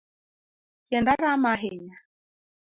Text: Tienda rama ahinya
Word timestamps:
Tienda 0.87 1.13
rama 1.19 1.51
ahinya 1.53 1.97